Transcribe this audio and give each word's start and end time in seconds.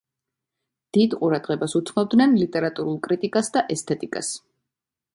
დიდ 0.97 1.13
ყურადღებას 1.19 1.77
უთმობდნენ 1.81 2.35
ლიტერატურულ 2.41 2.99
კრიტიკას 3.07 3.55
და 3.59 3.67
ესთეტიკას. 3.79 4.35